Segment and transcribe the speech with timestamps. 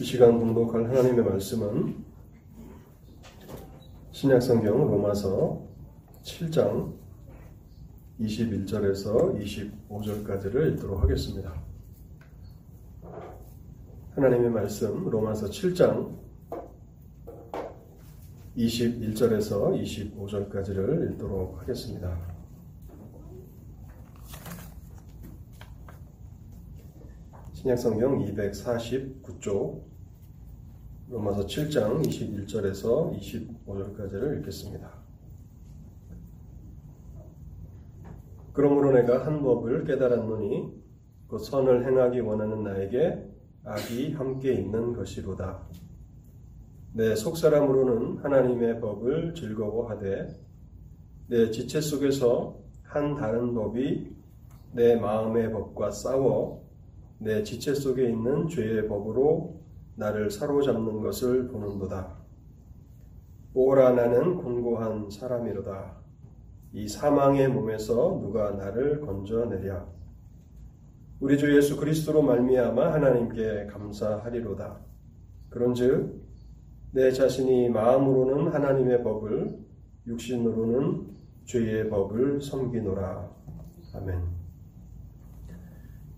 [0.00, 1.94] 이 시간 봉독할 하나님의 말씀은
[4.12, 5.62] 신약성경 로마서
[6.22, 6.94] 7장
[8.18, 9.38] 21절에서
[9.90, 11.52] 25절까지를 읽도록 하겠습니다.
[14.14, 16.16] 하나님의 말씀 로마서 7장
[18.56, 22.18] 21절에서 25절까지를 읽도록 하겠습니다.
[27.52, 29.89] 신약성경 249쪽
[31.10, 34.92] 로마서 7장 21절에서 25절까지를 읽겠습니다.
[38.52, 40.72] 그러므로 내가 한 법을 깨달았노니
[41.26, 43.28] 그 선을 행하기 원하는 나에게
[43.64, 45.66] 악이 함께 있는 것이로다.
[46.92, 50.28] 내 속사람으로는 하나님의 법을 즐거워하되
[51.26, 54.14] 내 지체 속에서 한 다른 법이
[54.74, 56.64] 내 마음의 법과 싸워
[57.18, 59.59] 내 지체 속에 있는 죄의 법으로
[60.00, 62.16] 나를 사로잡는 것을 보는도다.
[63.52, 65.94] 오라 나는 공고한 사람이로다.
[66.72, 69.86] 이 사망의 몸에서 누가 나를 건져내랴.
[71.20, 74.80] 우리 주 예수 그리스도로 말미암아 하나님께 감사하리로다.
[75.50, 76.18] 그런즉
[76.92, 79.58] 내 자신이 마음으로는 하나님의 법을
[80.06, 81.08] 육신으로는
[81.44, 83.30] 죄의 법을 섬기노라.
[83.96, 84.18] 아멘.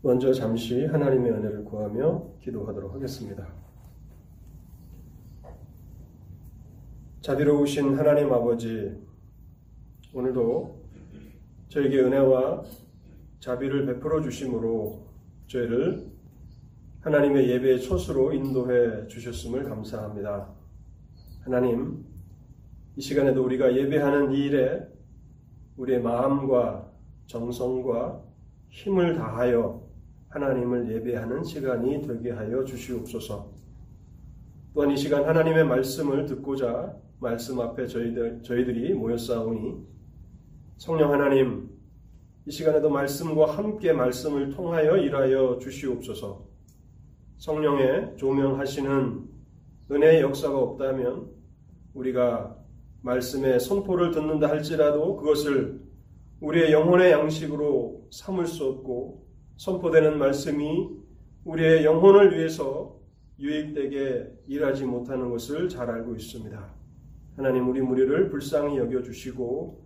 [0.02, 3.61] 먼저 잠시 하나님의 은혜를 구하며 기도하도록 하겠습니다.
[7.22, 9.00] 자비로우신 하나님 아버지,
[10.12, 10.82] 오늘도
[11.68, 12.64] 저에게 은혜와
[13.38, 15.06] 자비를 베풀어 주심으로
[15.46, 16.10] 저희를
[17.02, 20.52] 하나님의 예배의 초수로 인도해 주셨음을 감사합니다.
[21.42, 22.04] 하나님,
[22.96, 24.84] 이 시간에도 우리가 예배하는 이 일에
[25.76, 26.90] 우리의 마음과
[27.26, 28.20] 정성과
[28.70, 29.80] 힘을 다하여
[30.28, 33.52] 하나님을 예배하는 시간이 되게 하여 주시옵소서.
[34.74, 39.76] 또한 이 시간 하나님의 말씀을 듣고자 말씀 앞에 저희들, 저희들이 모였사오니
[40.76, 41.70] 성령 하나님,
[42.44, 46.44] 이 시간에도 말씀과 함께 말씀을 통하여 일하여 주시옵소서.
[47.38, 49.28] 성령의 조명하시는
[49.92, 51.30] 은혜의 역사가 없다면
[51.94, 52.56] 우리가
[53.02, 55.80] 말씀의 선포를 듣는다 할지라도 그것을
[56.40, 59.28] 우리의 영혼의 양식으로 삼을 수 없고
[59.58, 60.90] 선포되는 말씀이
[61.44, 62.98] 우리의 영혼을 위해서
[63.38, 66.81] 유익되게 일하지 못하는 것을 잘 알고 있습니다.
[67.36, 69.82] 하나님 우리 무리를 불쌍히 여겨 주시고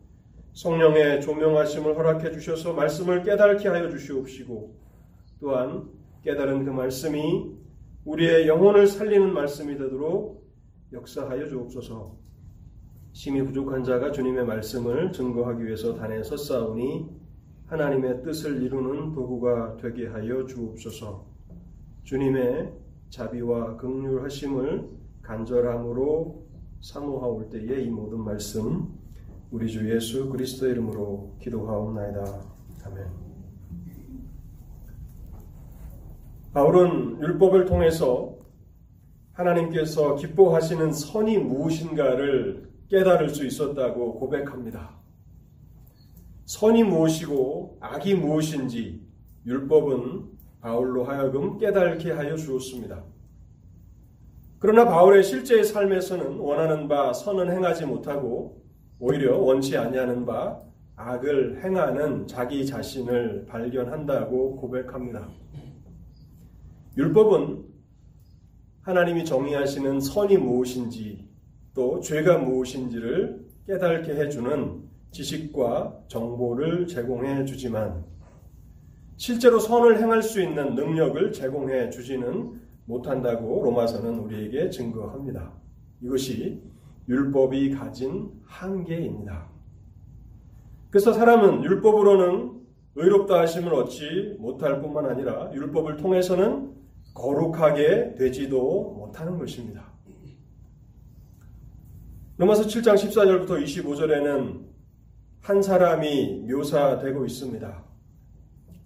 [0.53, 4.75] 성령의 조명하심을 허락해 주셔서 말씀을 깨닫게 하여 주시옵시고
[5.41, 5.89] 또한
[6.23, 7.55] 깨달은 그 말씀이
[8.05, 10.45] 우리의 영혼을 살리는 말씀이 되도록
[10.93, 12.17] 역사하여 주옵소서.
[13.13, 17.09] 심히 부족한 자가 주님의 말씀을 증거하기 위해서 단에 섰사오니
[17.67, 21.27] 하나님의 뜻을 이루는 도구가 되게 하여 주옵소서.
[22.05, 22.73] 주님의
[23.11, 24.89] 자비와 극률하심을
[25.23, 26.46] 간절함으로
[26.81, 28.95] 사모하올 때에 이 모든 말씀
[29.51, 32.41] 우리 주 예수 그리스도의 이름으로 기도하옵나이다.
[32.85, 33.07] 아멘.
[36.53, 38.37] 바울은 율법을 통해서
[39.33, 44.97] 하나님께서 기뻐하시는 선이 무엇인가를 깨달을 수 있었다고 고백합니다.
[46.47, 49.05] 선이 무엇이고 악이 무엇인지
[49.45, 53.05] 율법은 바울로 하여금 깨닫게 하여 주었습니다.
[54.59, 58.63] 그러나 바울의 실제의 삶에서는 원하는 바 선은 행하지 못하고
[58.99, 60.59] 오히려 원치 아니하는 바
[60.97, 65.29] 악을 행하는 자기 자신을 발견한다고 고백합니다.
[66.97, 67.65] 율법은
[68.81, 71.29] 하나님이 정의하시는 선이 무엇인지
[71.75, 78.05] 또 죄가 무엇인지를 깨닫게 해주는 지식과 정보를 제공해 주지만
[79.19, 85.53] 실제로 선을 행할 수 있는 능력을 제공해 주지는 못한다고 로마서는 우리에게 증거합니다.
[86.01, 86.63] 이것이
[87.09, 89.49] 율법이 가진 한계입니다.
[90.91, 92.57] 그래서 사람은 율법으로는
[92.95, 96.75] 의롭다 하심을 얻지 못할 뿐만 아니라 율법을 통해서는
[97.15, 99.93] 거룩하게 되지도 못하는 것입니다.
[102.39, 104.67] 로마서 7장 14절부터 25절에는
[105.41, 107.85] 한 사람이 묘사되고 있습니다.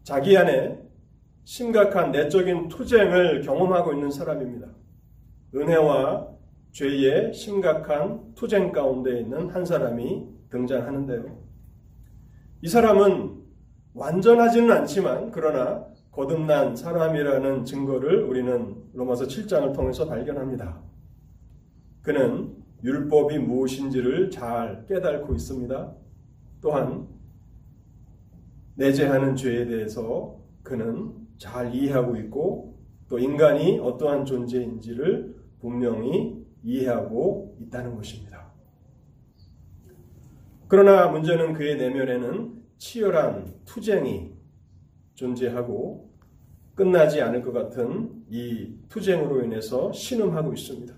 [0.03, 0.79] 자기 안에
[1.51, 4.69] 심각한 내적인 투쟁을 경험하고 있는 사람입니다.
[5.53, 6.29] 은혜와
[6.71, 11.43] 죄의 심각한 투쟁 가운데 있는 한 사람이 등장하는데요.
[12.63, 13.43] 이 사람은
[13.95, 20.81] 완전하지는 않지만 그러나 거듭난 사람이라는 증거를 우리는 로마서 7장을 통해서 발견합니다.
[22.03, 22.55] 그는
[22.85, 25.97] 율법이 무엇인지를 잘 깨닫고 있습니다.
[26.63, 27.09] 또한
[28.77, 32.79] 내재하는 죄에 대해서 그는 잘 이해하고 있고
[33.09, 38.53] 또 인간이 어떠한 존재인지를 분명히 이해하고 있다는 것입니다.
[40.69, 44.33] 그러나 문제는 그의 내면에는 치열한 투쟁이
[45.15, 46.11] 존재하고
[46.75, 50.95] 끝나지 않을 것 같은 이 투쟁으로 인해서 신음하고 있습니다.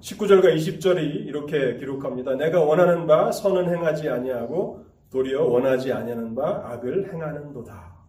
[0.00, 2.34] 19절과 20절이 이렇게 기록합니다.
[2.34, 7.99] 내가 원하는 바 선은 행하지 아니하고 도리어 원하지 아니하는 바 악을 행하는도다.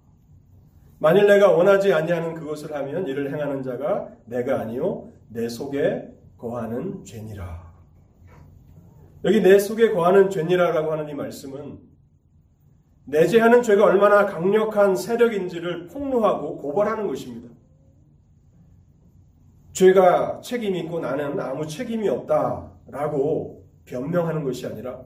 [1.02, 6.08] 만일 내가 원하지 아니하는 그것을 하면 이를 행하는 자가 내가 아니요 내 속에
[6.38, 7.74] 거하는 죄니라.
[9.24, 11.80] 여기 내 속에 거하는 죄니라라고 하는 이 말씀은
[13.06, 17.50] 내재하는 죄가 얼마나 강력한 세력인지를 폭로하고 고발하는 것입니다.
[19.74, 25.02] 죄가 책임이 있고 나는 아무 책임이 없다라고 변명하는 것이 아니라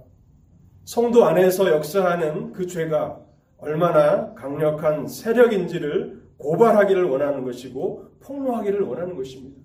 [0.84, 3.25] 성도 안에서 역사하는 그 죄가
[3.66, 9.60] 얼마나 강력한 세력인지를 고발하기를 원하는 것이고 폭로하기를 원하는 것입니다.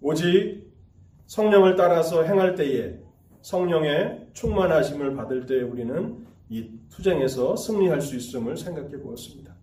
[0.00, 0.68] 오직
[1.26, 2.98] 성령을 따라서 행할 때에
[3.42, 9.54] 성령의 충만하심을 받을 때에 우리는 이 투쟁에서 승리할 수 있음을 생각해 보았습니다.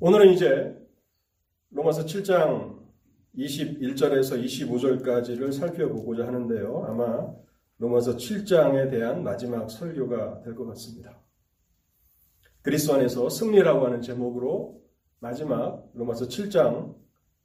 [0.00, 0.74] 오늘은 이제
[1.70, 2.76] 로마서 7장
[3.36, 6.86] 21절에서 25절까지를 살펴보고자 하는데요.
[6.88, 7.30] 아마
[7.78, 11.25] 로마서 7장에 대한 마지막 설교가 될 것 같습니다.
[12.66, 14.82] 그리스도 안에서 승리라고 하는 제목으로
[15.20, 16.96] 마지막 로마서 7장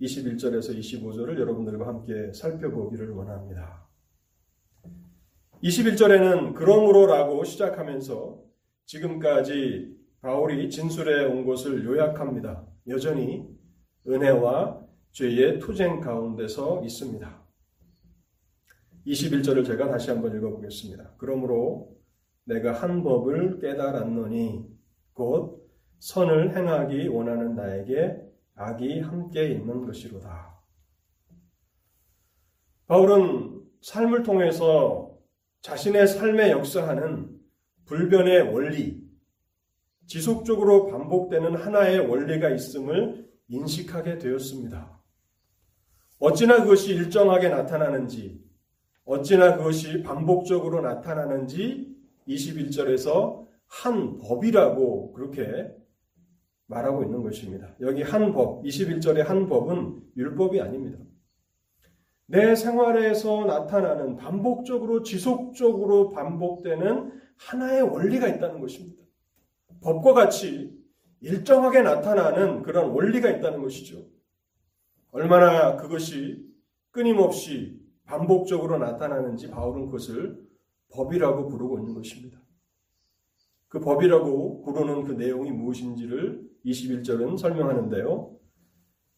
[0.01, 3.88] 21절에서 25절을 여러분들과 함께 살펴보기를 원합니다.
[5.62, 8.41] 21절에는 그러므로라고 시작하면서
[8.85, 12.65] 지금까지 바울이 진술해 온 것을 요약합니다.
[12.88, 13.47] 여전히
[14.07, 14.81] 은혜와
[15.12, 17.41] 죄의 투쟁 가운데서 있습니다.
[19.06, 21.13] 21절을 제가 다시 한번 읽어보겠습니다.
[21.19, 21.95] 그러므로
[22.45, 24.70] 내가 한 법을 깨달았노니
[25.13, 25.69] 곧
[25.99, 28.21] 선을 행하기 원하는 나에게
[28.55, 30.59] 악이 함께 있는 것이로다.
[32.87, 35.17] 바울은 삶을 통해서
[35.61, 37.39] 자신의 삶에 역사하는
[37.85, 39.01] 불변의 원리,
[40.07, 44.99] 지속적으로 반복되는 하나의 원리가 있음을 인식하게 되었습니다.
[46.19, 48.43] 어찌나 그것이 일정하게 나타나는지,
[49.05, 51.95] 어찌나 그것이 반복적으로 나타나는지
[52.27, 55.73] 21절에서 한 법이라고 그렇게
[56.68, 57.73] 말하고 있는 것입니다.
[57.79, 61.00] 여기 한 법, 21절의 한 법은 율법이 아닙니다.
[62.25, 69.01] 내 생활에서 나타나는 반복적으로 지속적으로 반복되는 하나의 원리가 있다는 것입니다.
[69.81, 70.77] 법과 같이
[71.21, 74.06] 일정하게 나타나는 그런 원리가 있다는 것이죠.
[75.12, 76.45] 얼마나 그것이
[76.91, 80.45] 끊임없이 반복적으로 나타나는지 바울은 그것을
[80.89, 82.40] 법이라고 부르고 있는 것입니다.
[83.71, 88.38] 그 법이라고 부르는 그 내용이 무엇인지를 21절은 설명하는데요.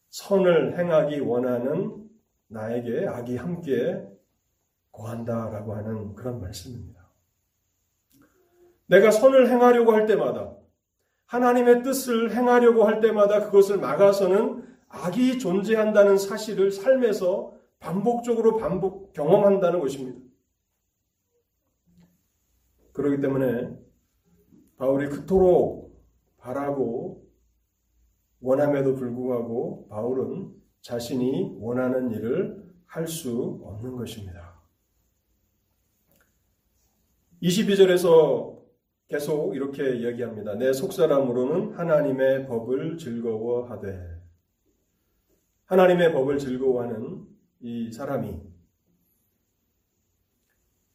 [0.10, 2.08] 선을 행하기 원하는
[2.50, 4.08] 나에게 악이 함께
[4.92, 7.10] 고한다라고 하는 그런 말씀입니다.
[8.86, 10.56] 내가 선을 행하려고 할 때마다
[11.26, 20.20] 하나님의 뜻을 행하려고 할 때마다 그것을 막아서는 악이 존재한다는 사실을 삶에서 반복적으로 반복 경험한다는 것입니다.
[22.92, 23.83] 그렇기 때문에
[24.84, 25.98] 바울이 그토록
[26.40, 27.26] 바라고
[28.42, 34.62] 원함에도 불구하고 바울은 자신이 원하는 일을 할 수 없는 것입니다.
[37.42, 38.62] 22절에서
[39.08, 40.56] 계속 이렇게 이야기합니다.
[40.56, 44.22] 내 속사람으로는 하나님의 법을 즐거워하되
[45.63, 47.25] 하나님의 법을 즐거워하는
[47.62, 48.38] 이 사람이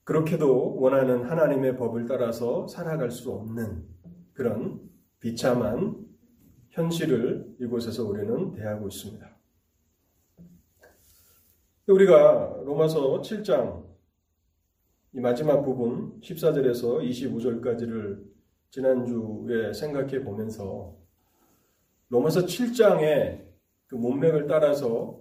[0.08, 3.84] 그렇게도 원하는 하나님의 법을 따라서 살아갈 수 없는
[4.32, 4.80] 그런
[5.20, 6.02] 비참한
[6.70, 9.36] 현실을 이곳에서 우리는 대하고 있습니다.
[11.88, 13.84] 우리가 로마서 7장
[15.12, 18.24] 이 마지막 부분 14절에서 25절까지를
[18.70, 20.96] 지난주에 생각해 보면서
[22.08, 23.44] 로마서 7장의
[23.88, 25.20] 그 문맥을 따라서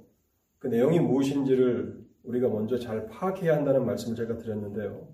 [0.59, 1.96] 그 내용이 무엇인지를
[2.27, 5.07] 우리가 먼저 잘 파악해야 한다는 말씀을 제가 드렸는데요.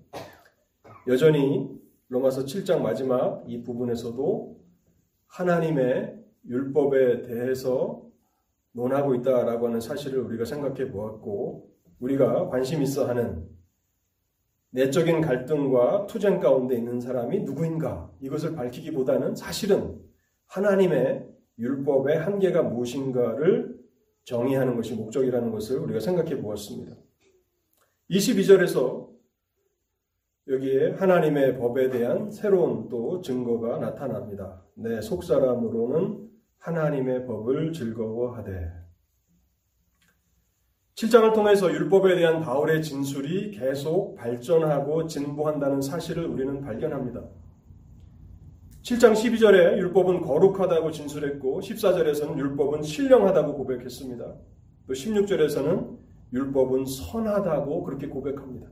[1.06, 1.70] 여전히
[2.08, 4.60] 로마서 7장 마지막 이 부분에서도
[5.26, 8.02] 하나님의 율법에 대해서
[8.72, 13.48] 논하고 있다라고 하는 사실을 우리가 생각해 보았고, 우리가 관심 있어 하는
[14.70, 20.00] 내적인 갈등과 투쟁 가운데 있는 사람이 누구인가 이것을 밝히기보다는 사실은
[20.46, 21.28] 하나님의
[21.58, 23.78] 율법의 한계가 무엇인가를
[24.24, 27.03] 정의하는 것이 목적이라는 것을 우리가 생각해 보았습니다.
[28.10, 29.08] 22절에서
[30.48, 34.62] 여기에 하나님의 법에 대한 새로운 또 증거가 나타납니다.
[34.74, 38.84] 내 속사람으로는 하나님의 법을 즐거워하되
[40.96, 47.24] 7장을 통해서 율법에 대한 바울의 진술이 계속 발전하고 진보한다는 사실을 우리는 발견합니다.
[48.82, 54.24] 7장 12절에 율법은 거룩하다고 진술했고 14절에서는 율법은 신령하다고 고백했습니다.
[54.86, 56.03] 또 16절에서는
[56.34, 58.68] 율법은 선하다고 그렇게 고백합니다.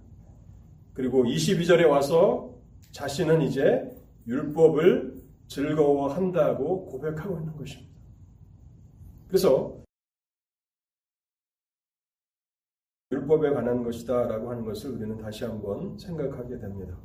[0.95, 2.53] 그리고 22절에 와서
[2.91, 3.89] 자신은 이제
[4.27, 5.15] 율법을
[5.47, 7.93] 즐거워한다고 고백하고 있는 것입니다.
[9.29, 9.81] 그래서
[13.13, 16.97] 율법에 관한 것이다 라고 하는 것을 우리는 다시 한번 생각하게 됩니다.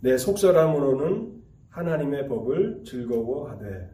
[0.00, 3.90] 내 속사람으로는 하나님의 법을 즐거워하되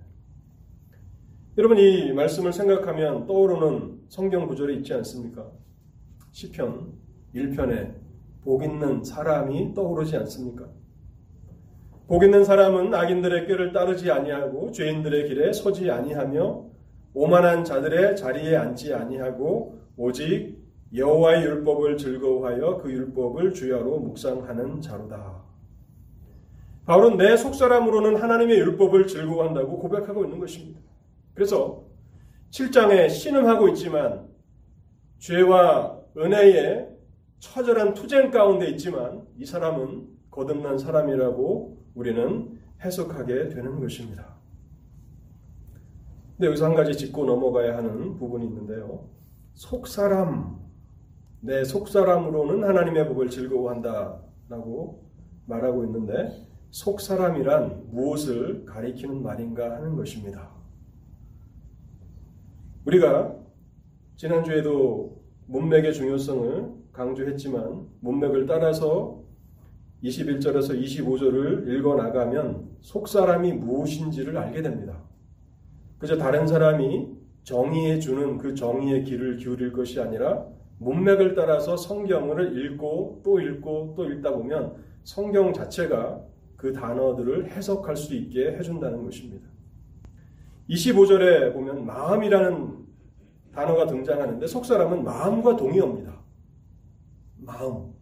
[1.56, 5.50] 여러분 이 말씀을 생각하면 떠오르는 성경 구절이 있지 않습니까?
[6.32, 6.92] 시편
[7.34, 7.94] 1편에
[8.42, 10.66] 복 있는 사람이 떠오르지 않습니까?
[12.06, 16.64] 복 있는 사람은 악인들의 꾀를 따르지 아니하고 죄인들의 길에 서지 아니하며
[17.12, 20.56] 오만한 자들의 자리에 앉지 아니하고 오직
[20.94, 25.42] 여호와의 율법을 즐거워하여 그 율법을 주야로 묵상하는 자로다.
[26.86, 30.80] 바울은 내 속사람으로는 하나님의 율법을 즐거워한다고 고백하고 있는 것입니다.
[31.34, 31.87] 그래서
[32.50, 34.28] 7장에 신음하고 있지만
[35.18, 36.88] 죄와 은혜의
[37.40, 44.36] 처절한 투쟁 가운데 있지만 이 사람은 거듭난 사람이라고 우리는 해석하게 되는 것입니다.
[46.36, 49.08] 근데 여기서 한 가지 짚고 넘어가야 하는 부분이 있는데요.
[49.54, 50.56] 속사람,
[51.40, 55.04] 내 속사람으로는 하나님의 법을 즐거워한다 라고
[55.46, 60.57] 말하고 있는데 속사람이란 무엇을 가리키는 말인가 하는 것입니다.
[62.88, 63.36] 우리가
[64.16, 69.22] 지난주에도 문맥의 중요성을 강조했지만 문맥을 따라서
[70.02, 75.02] 21절에서 25절을 읽어 나가면 속 사람이 무엇인지를 알게 됩니다.
[75.98, 77.08] 그저 다른 사람이
[77.42, 80.46] 정의해 주는 그 정의의 길을 기울일 것이 아니라
[80.78, 86.22] 문맥을 따라서 성경을 읽고 또 읽고 또 읽다 보면 성경 자체가
[86.56, 89.57] 그 단어들을 해석할 수 있게 해준다는 것입니다.
[90.68, 92.78] 25절에 보면 마음이라는
[93.52, 96.18] 단어가 등장하는데 속사람은 마음과 동의어입니다.
[97.38, 97.92] 마음.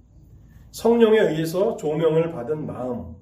[0.72, 3.14] 성령에 의해서 조명을 받은 마음.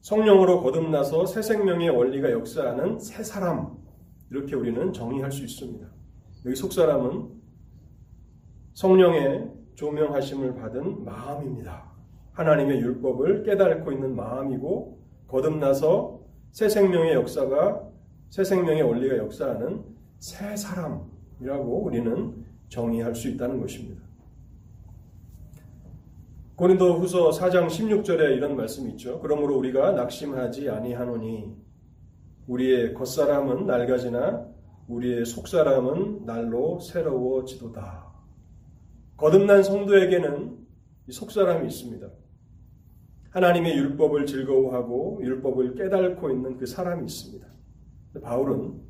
[0.00, 3.76] 성령으로 거듭나서 새 생명의 원리가 역사하는 새 사람.
[4.30, 5.86] 이렇게 우리는 정의할 수 있습니다.
[6.46, 7.28] 여기 속사람은
[8.74, 11.92] 성령의 조명하심을 받은 마음입니다.
[12.32, 16.20] 하나님의 율법을 깨닫고 있는 마음이고 거듭나서
[16.52, 17.87] 새 생명의 역사가
[18.30, 19.84] 새 생명의 원리가 역사하는
[20.18, 24.02] 새 사람이라고 우리는 정의할 수 있다는 것입니다.
[26.56, 29.20] 고린도 후서 4장 16절에 이런 말씀이 있죠.
[29.20, 31.56] 그러므로 우리가 낙심하지 아니하노니
[32.48, 34.48] 우리의 겉사람은 낡아지나
[34.88, 38.08] 우리의 속사람은 날로 새로워지도다.
[39.16, 40.58] 거듭난 성도에게는
[41.10, 42.08] 속사람이 있습니다.
[43.30, 47.57] 하나님의 율법을 즐거워하고 율법을 깨닫고 있는 그 사람이 있습니다.
[48.22, 48.80] 바울은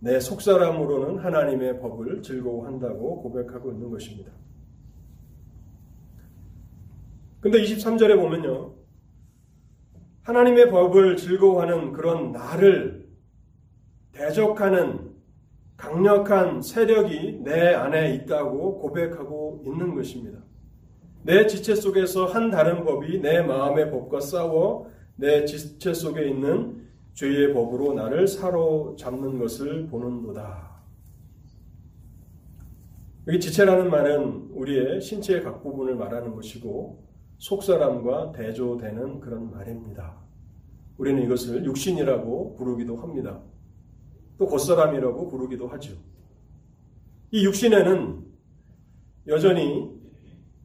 [0.00, 4.32] 내 속사람으로는 하나님의 법을 즐거워한다고 고백하고 있는 것입니다.
[7.40, 8.74] 근데 23절에 보면요.
[10.22, 13.08] 하나님의 법을 즐거워하는 그런 나를
[14.12, 15.14] 대적하는
[15.76, 20.38] 강력한 세력이 내 안에 있다고 고백하고 있는 것입니다.
[21.22, 27.54] 내 지체 속에서 한 다른 법이 내 마음의 법과 싸워 내 지체 속에 있는 죄의
[27.54, 30.74] 법으로 나를 사로잡는 것을 보는도다.
[33.26, 37.04] 여기 지체라는 말은 우리의 신체의 각 부분을 말하는 것이고
[37.38, 40.16] 속사람과 대조되는 그런 말입니다.
[40.98, 43.42] 우리는 이것을 육신이라고 부르기도 합니다.
[44.36, 45.94] 또 겉사람이라고 부르기도 하죠.
[47.30, 48.24] 이 육신에는
[49.28, 49.90] 여전히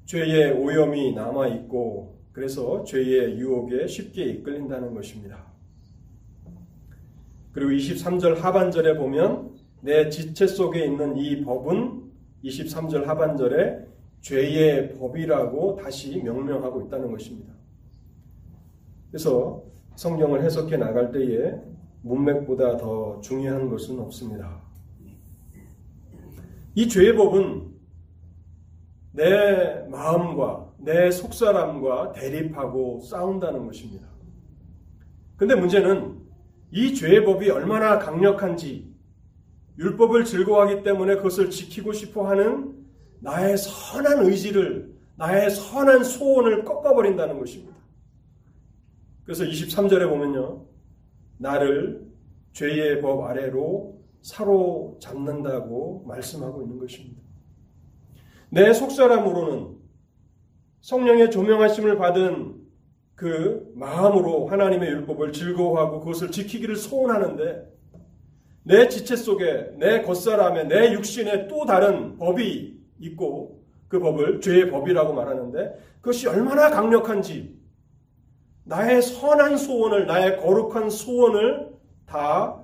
[0.06, 5.49] 죄의 오염이 남아 있고 그래서 죄의 유혹에 쉽게 이끌린다는 것입니다.
[7.60, 12.10] 그리고 23절 하반절에 보면 내 지체 속에 있는 이 법은
[12.46, 13.86] 23절 하반절에
[14.22, 17.51] 죄의 법이라고 다시 명명하고 있다는 것입니다.
[19.12, 19.62] 그래서
[19.96, 21.54] 성경을 해석해 나갈 때에
[22.04, 24.62] 문맥보다 더 중요한 것은 없습니다.
[26.75, 27.74] 이 죄의 법은
[29.12, 34.08] 내 마음과 내 속사람과 대립하고 싸운다는 것입니다.
[35.36, 36.19] 근데 문제는
[36.72, 38.94] 이 죄의 법이 얼마나 강력한지
[39.78, 42.76] 율법을 즐거워하기 때문에 그것을 지키고 싶어 하는
[43.22, 47.76] 나의 선한 의지를, 나의 선한 소원을 꺾어버린다는 것입니다.
[49.24, 50.66] 그래서 23절에 보면요.
[51.38, 52.08] 나를
[52.54, 57.22] 죄의 법 아래로 사로잡는다고 말씀하고 있는 것입니다.
[58.50, 59.78] 내 속사람으로는
[60.82, 62.59] 성령의 조명하심을 받은
[63.20, 67.70] 그 마음으로 하나님의 율법을 즐거워하고 그것을 지키기를 소원하는데
[68.64, 75.12] 내 지체 속에 내 겉사람에 내 육신에 또 다른 법이 있고 그 법을 죄의 법이라고
[75.12, 77.60] 말하는데 그것이 얼마나 강력한지
[78.64, 81.74] 나의 선한 소원을 나의 거룩한 소원을
[82.06, 82.64] 다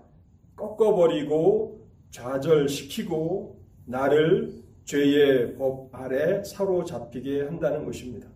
[0.56, 4.54] 꺾어버리고 좌절시키고 나를
[4.86, 8.35] 죄의 법 아래 사로잡히게 한다는 것입니다.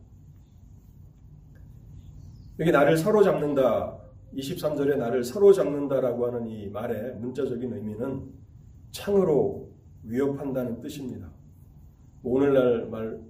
[2.60, 3.98] 여기 나를 사로잡는다.
[4.36, 8.25] 23절에 나를 사로잡는다라고 하는 이 말의 문자적인 의미는
[8.92, 9.72] 창으로
[10.04, 11.32] 위협한다는 뜻입니다.
[12.22, 13.22] 오늘날 말,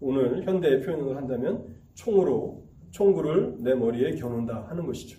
[0.00, 5.18] 오늘 현대의 표현을 한다면 총으로, 총구를 내 머리에 겨눈다 하는 것이죠.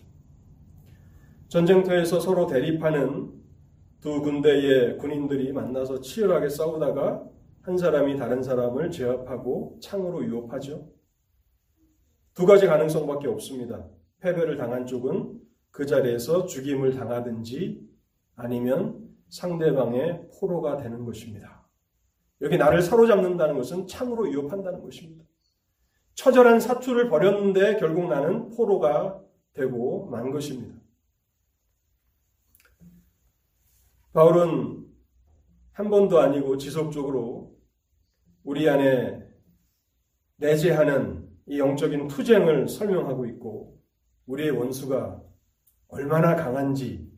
[1.49, 3.29] 전쟁터에서 서로 대립하는
[3.99, 7.25] 두 군대의 군인들이 만나서 치열하게 싸우다가
[7.61, 10.92] 한 사람이 다른 사람을 제압하고 창으로 유혹하죠.
[12.33, 13.87] 두 가지 가능성밖에 없습니다.
[14.19, 15.39] 패배를 당한 쪽은
[15.71, 17.87] 그 자리에서 죽임을 당하든지
[18.35, 21.67] 아니면 상대방의 포로가 되는 것입니다.
[22.41, 25.25] 여기 나를 사로잡는다는 것은 창으로 위협한다는 것입니다.
[26.15, 29.21] 처절한 사투를 벌였는데 결국 나는 포로가
[29.53, 30.75] 되고 만 것입니다.
[34.13, 34.85] 바울은
[35.71, 37.57] 한 번도 아니고 지속적으로
[38.43, 39.27] 우리 안에
[40.37, 43.79] 내재하는 이 영적인 투쟁을 설명하고 있고
[44.27, 45.21] 우리의 원수가
[45.87, 47.11] 얼마나 강한지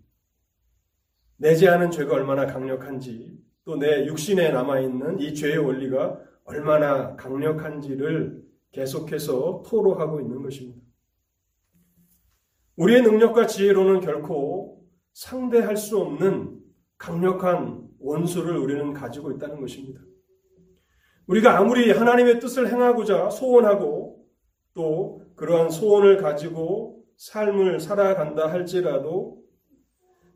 [1.38, 10.22] 내재하는 죄가 얼마나 강력한지 또 내 육신에 남아있는 이 죄의 원리가 얼마나 강력한지를 계속해서 토로하고
[10.22, 10.80] 있는 것입니다.
[12.76, 16.60] 우리의 능력과 지혜로는 결코 상대할 수 없는
[16.98, 20.02] 강력한 원수를 우리는 가지고 있다는 것입니다.
[21.28, 24.15] 우리가 아무리 하나님의 뜻을 행하고자 소원하고
[24.76, 29.42] 또 그러한 소원을 가지고 삶을 살아간다 할지라도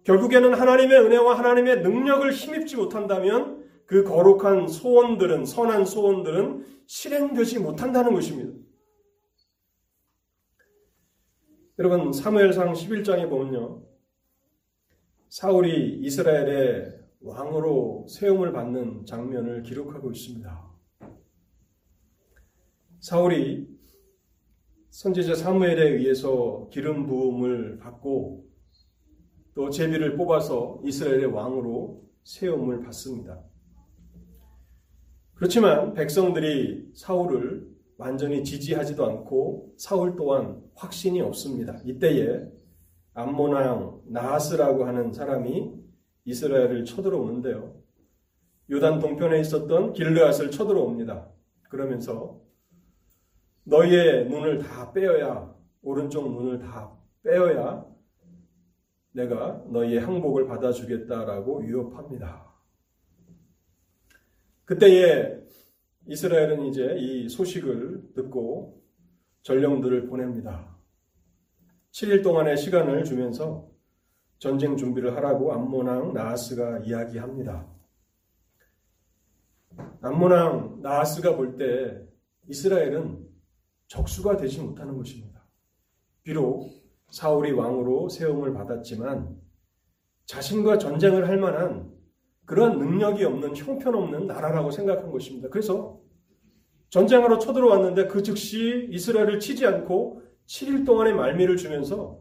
[0.03, 8.57] 결국에는 하나님의 은혜와 하나님의 능력을 힘입지 못한다면 그 거룩한 소원들은, 선한 소원들은 실행되지 못한다는 것입니다.
[11.77, 13.83] 여러분, 사무엘상 11장에 보면요.
[15.29, 20.69] 사울이 이스라엘의 왕으로 세움을 받는 장면을 기록하고 있습니다.
[22.99, 23.78] 사울이
[24.99, 28.45] 선지자 사무엘에 의해서 기름 부음을 받고
[29.55, 33.41] 또 제비를 뽑아서 이스라엘의 왕으로 세움을 받습니다.
[35.35, 41.79] 그렇지만 백성들이 사울을 완전히 지지하지도 않고 사울 또한 확신이 없습니다.
[41.85, 42.49] 이때에
[43.13, 45.75] 암모나왕 나하스라고 하는 사람이
[46.25, 47.73] 이스라엘을 쳐들어오는데요.
[48.69, 51.29] 요단 동편에 있었던 길르앗을 쳐들어옵니다.
[51.69, 52.48] 그러면서
[53.63, 56.91] 너희의 눈을 다 빼어야 오른쪽 눈을 다
[57.23, 57.85] 빼어야
[59.11, 62.49] 내가 너희의 항복을 받아주겠다라고 위협합니다.
[64.65, 65.39] 그때에
[66.07, 68.81] 이스라엘은 이제 이 소식을 듣고
[69.43, 70.75] 전령들을 보냅니다.
[71.91, 73.69] 7일 동안의 시간을 주면서
[74.37, 77.67] 전쟁 준비를 하라고 암모낭 나하스가 이야기합니다.
[80.01, 82.05] 암모낭 나하스가 볼 때
[82.47, 83.28] 이스라엘은
[83.89, 85.43] 적수가 되지 못하는 것입니다.
[86.23, 86.69] 비록
[87.11, 89.35] 사울이 왕으로 세움을 받았지만
[90.25, 91.91] 자신과 전쟁을 할 만한
[92.45, 95.49] 그러한 능력이 없는 형편없는 나라라고 생각한 것입니다.
[95.49, 95.99] 그래서
[96.89, 102.19] 전쟁하러 쳐들어왔는데 그 즉시 이스라엘을 치지 않고 7일 동안의 말미를 주면서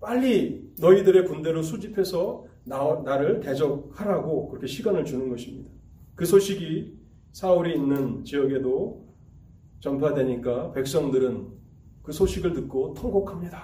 [0.00, 5.70] 빨리 너희들의 군대로 수집해서 나, 나를 대적하라고 그렇게 시간을 주는 것입니다.
[6.14, 6.96] 그 소식이
[7.32, 9.07] 사울이 있는 지역에도
[9.80, 11.46] 전파되니까 백성들은
[12.02, 13.62] 그 소식을 듣고 통곡합니다.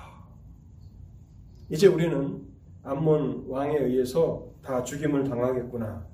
[1.70, 2.42] 이제 우리는
[2.82, 6.06] 암몬 왕에 의해서 다 죽임을 당하겠구나.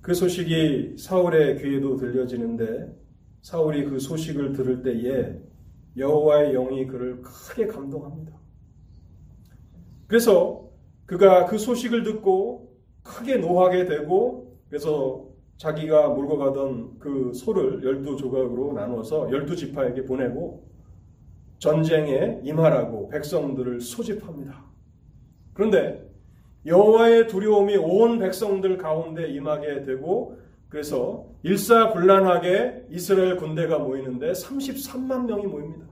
[0.00, 2.94] 그 소식이 사울의 귀에도 들려지는데
[3.40, 5.38] 사울이 그 소식을 들을 때에
[5.96, 8.32] 여호와의 영이 그를 크게 감동합니다.
[10.06, 10.68] 그래서
[11.06, 18.72] 그가 그 소식을 듣고 크게 노하게 되고 그래서 자기가 몰고 가던 그 소를 열두 조각으로
[18.72, 20.68] 나눠서 열두 지파에게 보내고
[21.58, 24.64] 전쟁에 임하라고 백성들을 소집합니다.
[25.52, 26.04] 그런데
[26.66, 30.38] 여호와의 두려움이 온 백성들 가운데 임하게 되고
[30.68, 35.86] 그래서 일사불란하게 이스라엘 군대가 모이는데 33만 명이 모입니다.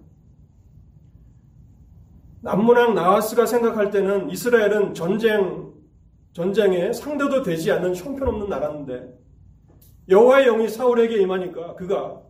[2.40, 5.70] 남문왕 나하스가 생각할 때는 이스라엘은 전쟁
[6.32, 9.21] 전쟁에 상대도 되지 않는 형편없는 나라인데
[10.08, 12.22] 여호와의 영이 사울에게 임하니까 그가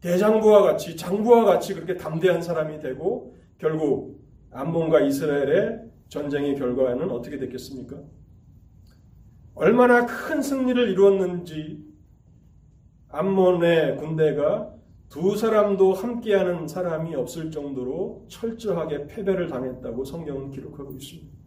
[0.00, 7.96] 대장부와 같이 장부와 같이 그렇게 담대한 사람이 되고 결국 암몬과 이스라엘의 전쟁의 결과는 어떻게 됐겠습니까?
[9.54, 11.84] 얼마나 큰 승리를 이루었는지
[13.08, 14.72] 암몬의 군대가
[15.08, 21.45] 두 사람도 함께하는 사람이 없을 정도로 철저하게 패배를 당했다고 성경은 기록하고 있습니다.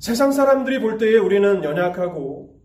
[0.00, 2.58] 세상 사람들이 볼 때에 우리는 연약하고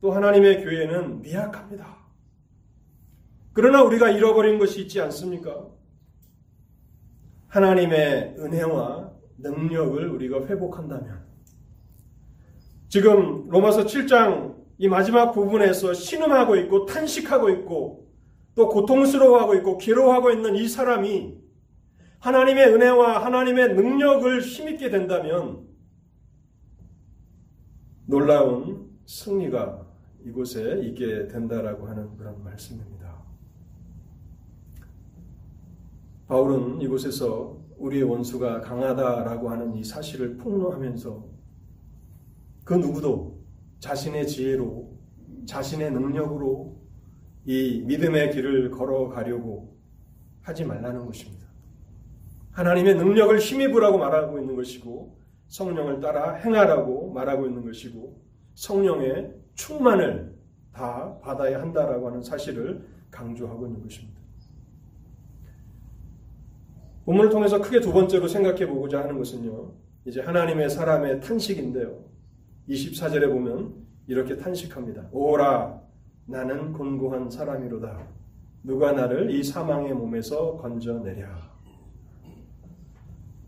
[0.00, 1.98] 또 하나님의 교회는 미약합니다.
[3.52, 5.66] 그러나 우리가 잃어버린 것이 있지 않습니까?
[7.48, 11.26] 하나님의 은혜와 능력을 우리가 회복한다면
[12.88, 18.08] 지금 로마서 7장 이 마지막 부분에서 신음하고 있고 탄식하고 있고
[18.54, 21.34] 또 고통스러워하고 있고 괴로워하고 있는 이 사람이
[22.20, 25.71] 하나님의 은혜와 하나님의 능력을 힘입게 된다면
[28.06, 29.86] 놀라운 승리가
[30.24, 33.22] 이곳에 있게 된다라고 하는 그런 말씀입니다.
[36.26, 41.26] 바울은 이곳에서 우리의 원수가 강하다라고 하는 이 사실을 폭로하면서
[42.64, 43.42] 그 누구도
[43.80, 44.96] 자신의 지혜로
[45.46, 46.80] 자신의 능력으로
[47.44, 49.76] 이 믿음의 길을 걸어가려고
[50.42, 51.48] 하지 말라는 것입니다.
[52.52, 55.21] 하나님의 능력을 힘입으라고 말하고 있는 것이고
[55.52, 58.18] 성령을 따라 행하라고 말하고 있는 것이고
[58.54, 60.34] 성령의 충만을
[60.72, 64.18] 다 받아야 한다라고 하는 사실을 강조하고 있는 것입니다.
[67.04, 69.72] 본문을 통해서 크게 두 번째로 생각해 보고자 하는 것은요.
[70.06, 72.02] 이제 하나님의 사람의 탄식인데요.
[72.70, 73.74] 24절에 보면
[74.06, 75.08] 이렇게 탄식합니다.
[75.12, 75.82] 오라
[76.26, 78.06] 나는 곤고한 사람이로다.
[78.62, 81.51] 누가 나를 이 사망의 몸에서 건져내랴.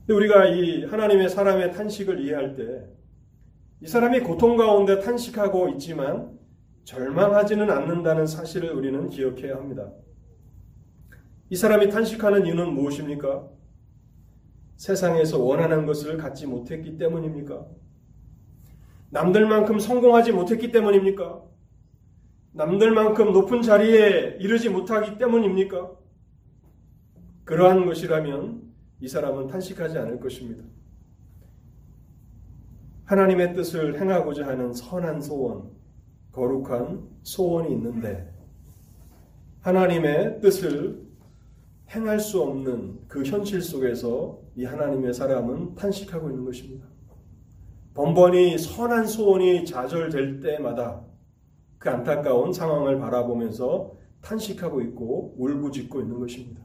[0.08, 3.04] 우리가 이 하나님의 사람의 탄식을 이해할 때
[3.84, 6.38] 이 사람이 고통 가운데 탄식하고 있지만
[6.84, 9.92] 절망하지는 않는다는 사실을 우리는 기억해야 합니다.
[11.50, 13.46] 이 사람이 탄식하는 이유는 무엇입니까?
[14.76, 17.66] 세상에서 원하는 것을 갖지 못했기 때문입니까?
[19.10, 21.42] 남들만큼 성공하지 못했기 때문입니까?
[22.52, 25.90] 남들만큼 높은 자리에 이르지 못하기 때문입니까?
[27.44, 28.63] 그러한 것이라면
[29.04, 30.64] 이 사람은 탄식하지 않을 것입니다.
[33.04, 35.68] 하나님의 뜻을 행하고자 하는 선한 소원,
[36.32, 38.32] 거룩한 소원이 있는데
[39.60, 41.04] 하나님의 뜻을
[41.90, 46.86] 행할 수 없는 그 현실 속에서 이 하나님의 사람은 탄식하고 있는 것입니다.
[47.92, 51.04] 번번이 선한 소원이 좌절될 때마다
[51.76, 56.64] 그 안타까운 상황을 바라보면서 탄식하고 있고 울부짖고 있는 것입니다.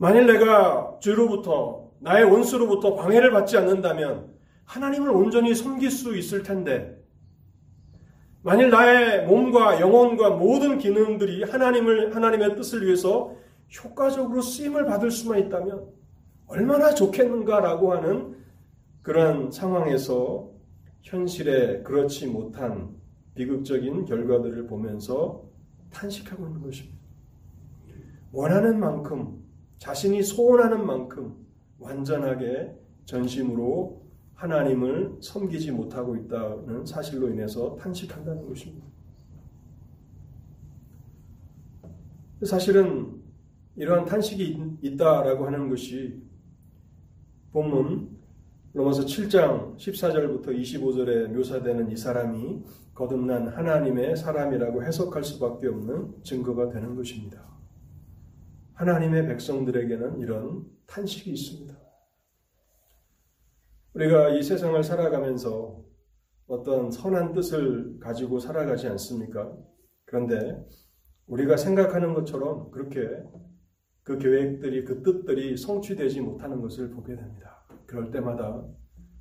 [0.00, 4.32] 만일 내가 죄로부터 나의 원수로부터 방해를 받지 않는다면
[4.64, 6.98] 하나님을 온전히 섬길 수 있을 텐데
[8.40, 13.36] 만일 나의 몸과 영혼과 모든 기능들이 하나님을 하나님의 뜻을 위해서
[13.84, 15.86] 효과적으로 쓰임을 받을 수만 있다면
[16.46, 18.36] 얼마나 좋겠는가라고 하는
[19.02, 20.50] 그러한 상황에서
[21.02, 22.96] 현실에 그렇지 못한
[23.34, 25.44] 비극적인 결과들을 보면서
[25.90, 26.98] 탄식하고 있는 것입니다.
[28.32, 29.39] 원하는 만큼,
[29.80, 31.34] 자신이 소원하는 만큼
[31.78, 34.02] 완전하게 전심으로
[34.34, 38.86] 하나님을 섬기지 못하고 있다는 사실로 인해서 탄식한다는 것입니다.
[42.42, 43.22] 사실은
[43.76, 46.22] 이러한 탄식이 있다라고 하는 것이
[47.52, 48.18] 본문
[48.74, 52.62] 로마서 7장 14절부터 25절에 묘사되는 이 사람이
[52.94, 57.59] 거듭난 하나님의 사람이라고 해석할 수밖에 없는 증거가 되는 것입니다.
[58.80, 61.78] 하나님의 백성들에게는 이런 탄식이 있습니다.
[63.92, 65.84] 우리가 이 세상을 살아가면서
[66.46, 69.54] 어떤 선한 뜻을 가지고 살아가지 않습니까?
[70.06, 70.66] 그런데
[71.26, 73.06] 우리가 생각하는 것처럼 그렇게
[74.02, 77.62] 그 계획들이, 그 뜻들이 성취되지 못하는 것을 보게 됩니다.
[77.84, 78.66] 그럴 때마다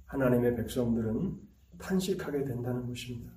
[0.06, 1.38] 하나님의 백성들은
[1.80, 3.34] 탄식하게 된다는 것입니다.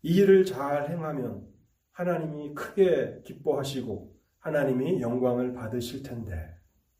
[0.00, 1.46] 이 일을 잘 행하면
[1.90, 4.11] 하나님이 크게 기뻐하시고
[4.42, 6.54] 하나님이 영광을 받으실 텐데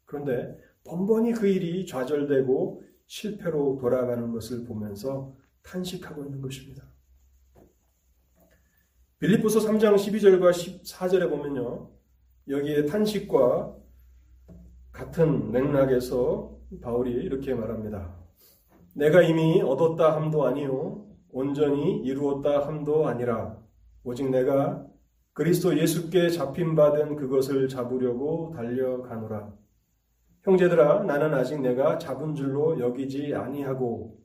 [0.04, 6.84] 그런데 번번이 그 일이 좌절되고 실패로 돌아가는 것을 보면서 탄식하고 있는 것입니다.
[9.18, 11.90] 빌립보서 3장 12절과 14절에 보면요.
[12.48, 13.76] 여기에 탄식과
[14.90, 18.16] 같은 맥락에서 바울이 이렇게 말합니다.
[18.94, 23.58] 내가 이미 얻었다 함도 아니요 온전히 이루었다 함도 아니라
[24.04, 24.86] 오직 내가
[25.34, 29.52] 그리스도 예수께 잡힌 바된 그것을 잡으려고 달려가노라.
[30.42, 34.18] 형제들아 나는 아직 내가 잡은 줄로 여기지 아니하고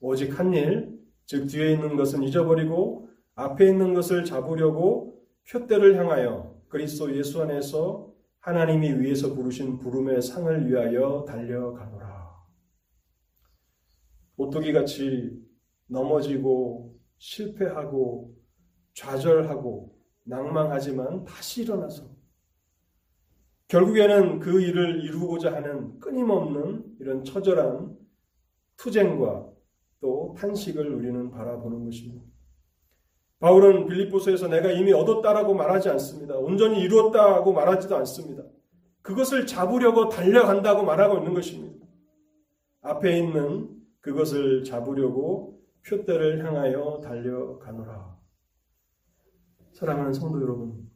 [0.00, 5.20] 오직 한 일, 즉 뒤에 있는 것은 잊어버리고 앞에 있는 것을 잡으려고
[5.50, 12.30] 표대를 향하여 그리스도 예수 안에서 하나님이 위에서 부르신 부름의 상을 위하여 달려가노라.
[14.36, 15.40] 오뚜기 같이
[15.86, 18.34] 넘어지고 실패하고
[18.94, 19.91] 좌절하고
[20.24, 22.04] 낭망하지만 다시 일어나서
[23.68, 27.96] 결국에는 그 일을 이루고자 하는 끊임없는 이런 처절한
[28.76, 29.48] 투쟁과
[30.00, 32.24] 또 탄식을 우리는 바라보는 것입니다.
[33.38, 36.36] 바울은 빌립보서에서 내가 이미 얻었다라고 말하지 않습니다.
[36.36, 38.44] 온전히 이루었다고 말하지도 않습니다.
[39.02, 41.84] 그것을 잡으려고 달려간다고 말하고 있는 것입니다.
[42.82, 43.68] 앞에 있는
[44.00, 48.21] 그것을 잡으려고 표대를 향하여 달려가노라.
[49.82, 50.88] 사랑하는 성도 여러분,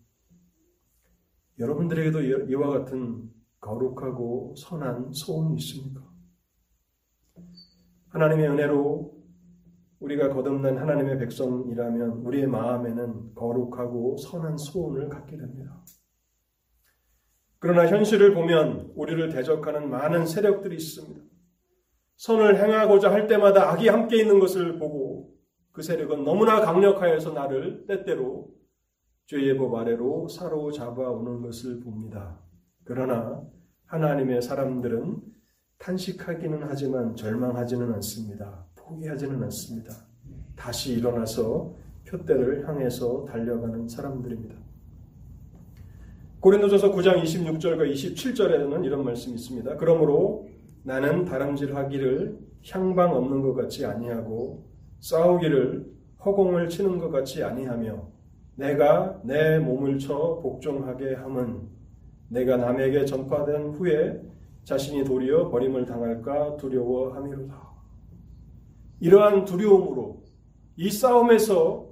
[1.59, 6.09] 여러분들에게도 이와 같은 거룩하고 선한 소원이 있습니까?
[8.11, 9.13] 하나님의 은혜로
[9.99, 15.85] 우리가 거듭난 하나님의 백성이라면 우리의 마음에는 거룩하고 선한 소원을 갖게 됩니다.
[17.59, 21.25] 그러나 현실을 보면 우리를 대적하는 많은 세력들이 있습니다.
[22.19, 25.35] 선을 행하고자 할 때마다 악이 함께 있는 것을 보고
[25.73, 28.55] 그 세력은 너무나 강력하여서 나를 때때로
[29.27, 32.39] 죄의 법 아래로 사로잡아 오는 것을 봅니다.
[32.85, 33.43] 그러나
[33.87, 35.21] 하나님의 사람들은
[35.79, 38.67] 탄식하기는 하지만 절망하지는 않습니다.
[38.77, 39.93] 포기하지는 않습니다.
[40.55, 41.75] 다시 일어나서
[42.07, 44.55] 표대를 향해서 달려가는 사람들입니다.
[46.39, 49.77] 고린도전서 9장 26절과 27절에는 이런 말씀이 있습니다.
[49.77, 50.49] 그러므로
[50.85, 52.39] 나는 다람질하기를
[52.71, 55.93] 향방 없는 것 같이 아니하고 싸우기를
[56.25, 58.16] 허공을 치는 것 같이 아니하며
[58.57, 61.69] 내가 내 몸을 쳐 복종하게 함은
[62.29, 64.21] 내가 남에게 전파된 후에
[64.65, 67.67] 자신이 도리어 버림을 당할까 두려워함이로다.
[69.01, 70.25] 이러한 두려움으로
[70.77, 71.87] 이 싸움에서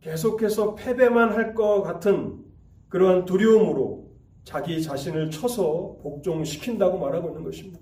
[0.00, 2.42] 계속해서 패배만 할 것 같은
[2.88, 4.04] 그러한 두려움으로
[4.44, 7.80] 자기 자신을 쳐서 복종시킨다고 말하고 있는 것입니다.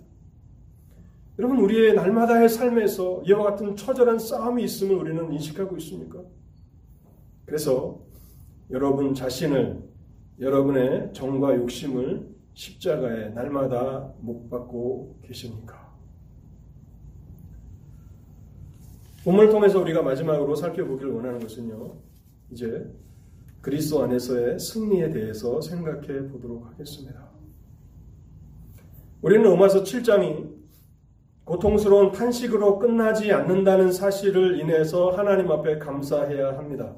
[1.38, 6.21] 여러분, 우리의 날마다의 삶에서 이와 같은 처절한 싸움이 있음을 우리는 인식하고 있습니까?
[7.45, 8.01] 그래서
[8.70, 9.83] 여러분 자신을,
[10.40, 15.92] 여러분의 정과 욕심을 십자가에 날마다 못 받고 계십니까?
[19.25, 21.96] 본문을 통해서 우리가 마지막으로 살펴보기를 원하는 것은요.
[22.51, 22.90] 이제
[23.61, 27.31] 그리스도 안에서의 승리에 대해서 생각해 보도록 하겠습니다.
[29.22, 30.53] 우리는 로마서 7장이
[31.44, 36.96] 고통스러운 탄식으로 끝나지 않는다는 사실을 인해서 하나님 앞에 감사해야 합니다.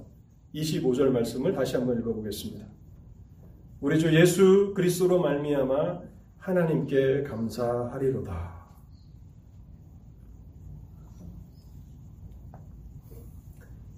[0.55, 2.65] 25절 말씀을 다시 한번 읽어보겠습니다.
[3.81, 6.01] 우리 주 예수 그리스도로 말미암아
[6.39, 8.55] 하나님께 감사하리로다.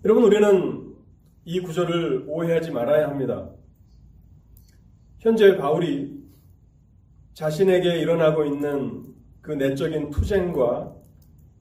[0.05, 0.95] 여러분 우리는
[1.45, 3.51] 이 구절을 오해하지 말아야 합니다.
[5.19, 6.25] 현재 바울이
[7.35, 9.05] 자신에게 일어나고 있는
[9.43, 10.95] 그 내적인 투쟁과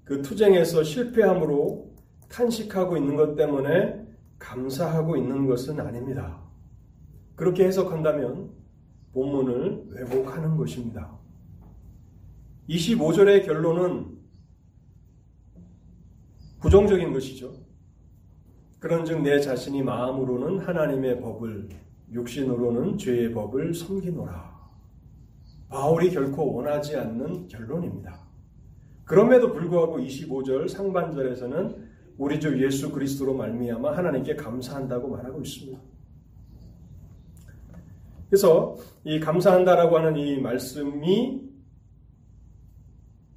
[0.04, 1.92] 그 투쟁에서 실패함으로
[2.30, 4.05] 탄식하고 있는 것 때문에
[4.40, 6.42] 감사하고 있는 것은 아닙니다.
[7.36, 8.50] 그렇게 해석한다면
[9.14, 11.18] 본문을 왜곡하는 것입니다.
[12.70, 14.18] 25절의 결론은
[16.60, 17.54] 부정적인 것이죠.
[18.80, 21.70] 그런즉 내 자신이 마음으로는 하나님의 법을
[22.12, 24.56] 육신으로는 죄의 법을 섬기노라.
[25.70, 28.20] 바울이 결코 원하지 않는 결론입니다.
[29.04, 31.85] 그럼에도 불구하고 25절 상반절에서는
[32.18, 35.80] 우리 주 예수 그리스도로 말미암아 하나님께 감사한다고 말하고 있습니다.
[38.30, 41.42] 그래서 이 감사한다라고 하는 이 말씀이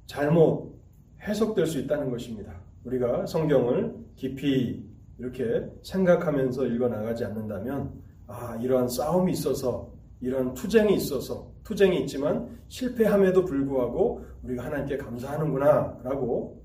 [0.07, 0.79] 잘못
[1.21, 2.53] 해석될 수 있다는 것입니다.
[2.83, 4.83] 우리가 성경을 깊이
[5.17, 7.93] 이렇게 생각하면서 읽어 나가지 않는다면
[8.27, 16.63] 아 이러한 싸움이 있어서 이런 투쟁이 있어서 투쟁이 있지만 실패함에도 불구하고 우리가 하나님께 감사하는구나라고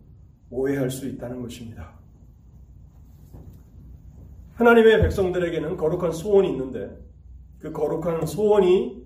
[0.51, 1.94] 오해할 수 있다는 것입니다.
[4.55, 6.97] 하나님의 백성들에게는 거룩한 소원이 있는데
[7.59, 9.05] 그 거룩한 소원이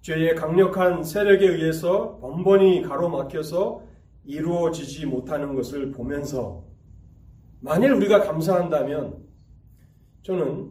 [0.00, 3.82] 죄의 강력한 세력에 의해서 번번이 가로막혀서
[4.24, 6.64] 이루어지지 못하는 것을 보면서
[7.60, 9.24] 만일 우리가 감사한다면
[10.22, 10.70] 저는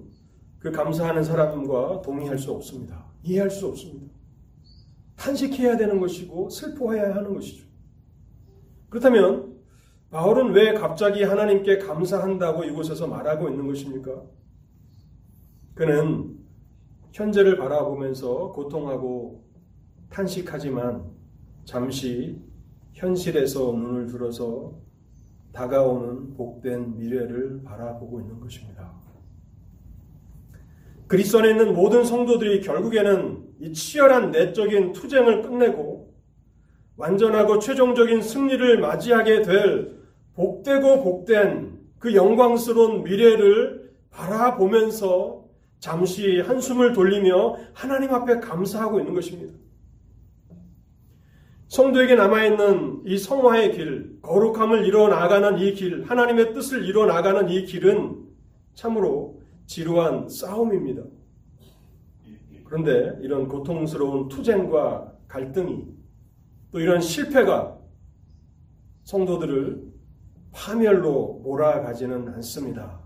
[0.59, 3.05] 그 감사하는 사람과 동의할 수 없습니다.
[3.23, 4.13] 이해할 수 없습니다.
[5.15, 7.65] 탄식해야 되는 것이고 슬퍼해야 하는 것이죠.
[8.89, 9.56] 그렇다면
[10.09, 14.23] 바울은 왜 갑자기 하나님께 감사한다고 이곳에서 말하고 있는 것입니까?
[15.75, 16.37] 그는
[17.11, 19.45] 현재를 바라보면서 고통하고
[20.09, 21.03] 탄식하지만
[21.65, 22.41] 잠시
[22.93, 24.73] 현실에서 눈을 들어서
[25.51, 28.93] 다가오는 복된 미래를 바라보고 있는 것입니다.
[31.07, 35.96] 그리스도 안에 있는 모든 성도들이 결국에는 이 치열한 내적인 투쟁을 끝내고
[36.97, 39.97] 완전하고 최종적인 승리를 맞이하게 될
[40.33, 45.45] 복되고 복된 그 영광스러운 미래를 바라보면서
[45.79, 49.53] 잠시 한숨을 돌리며 하나님 앞에 감사하고 있는 것입니다.
[51.67, 57.65] 성도에게 남아있는 이 성화의 길, 거룩함을 이뤄 나가는 이 길, 하나님의 뜻을 이뤄 나가는 이
[57.65, 58.25] 길은
[58.73, 61.03] 참으로 지루한 싸움입니다.
[62.63, 65.96] 그런데 이런 고통스러운 투쟁과 갈등이
[66.71, 67.77] 또 이런 실패가
[69.03, 69.87] 성도들을
[70.51, 72.99] 파멸로 몰아가지는 않습니다.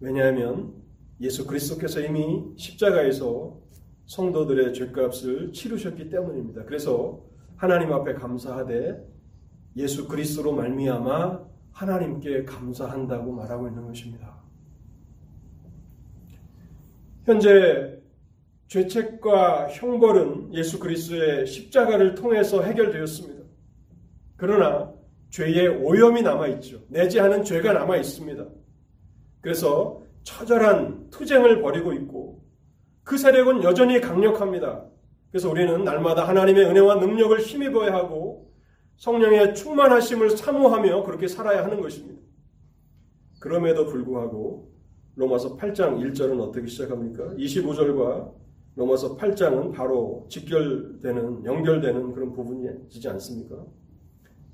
[0.00, 0.74] 왜냐하면
[1.20, 3.58] 예수 그리스도께서 이미 십자가에서
[4.06, 6.64] 성도들의 죄값을 치르셨기 때문입니다.
[6.64, 7.22] 그래서
[7.56, 9.06] 하나님 앞에 감사하되
[9.76, 14.38] 예수 그리스도로 말미암아 하나님께 감사한다고 말하고 있는 것입니다.
[17.24, 17.97] 현재
[18.68, 23.42] 죄책과 형벌은 예수 그리스도의 십자가를 통해서 해결되었습니다.
[24.36, 24.92] 그러나
[25.30, 26.80] 죄의 오염이 남아 있죠.
[26.88, 28.46] 내지 않은 죄가 남아 있습니다.
[29.40, 32.44] 그래서 처절한 투쟁을 벌이고 있고
[33.04, 34.84] 그 세력은 여전히 강력합니다.
[35.30, 38.52] 그래서 우리는 날마다 하나님의 은혜와 능력을 힘입어야 하고
[38.96, 42.20] 성령의 충만하심을 사모하며 그렇게 살아야 하는 것입니다.
[43.40, 44.70] 그럼에도 불구하고
[45.14, 47.34] 로마서 8장 1절은 어떻게 시작합니까?
[47.36, 48.32] 25절과
[48.78, 53.66] 로마서 8장은 바로 직결되는 연결되는 그런 부분이지 않습니까?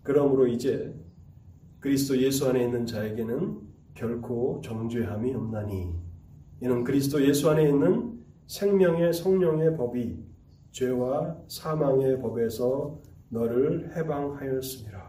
[0.03, 0.99] 그러므로 이제
[1.79, 3.61] 그리스도 예수 안에 있는 자에게는
[3.93, 5.93] 결코 정죄함이 없나니
[6.63, 10.19] 이는 그리스도 예수 안에 있는 생명의 성령의 법이
[10.71, 15.05] 죄와 사망의 법에서 너를 해방하였습니다.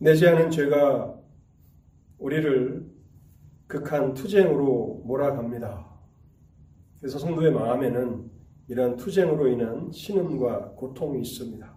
[0.00, 1.14] 내지 않은 죄가
[2.18, 2.93] 우리를
[3.74, 5.84] 극한 투쟁으로 몰아갑니다.
[7.00, 8.30] 그래서 성도의 마음에는
[8.68, 11.74] 이러한 투쟁으로 인한 신음과 고통이 있습니다.